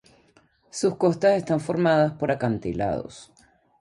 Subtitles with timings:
[0.71, 3.31] Sus costas están formadas por acantilados.